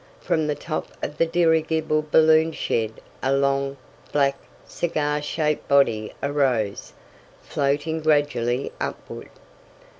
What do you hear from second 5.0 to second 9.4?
shaped body arose, floating gradually upward.